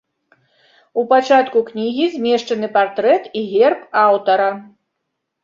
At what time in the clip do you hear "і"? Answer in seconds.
3.43-3.45